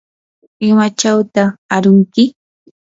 ¿imachawtaq 0.67 1.49
arunki? 1.75 2.23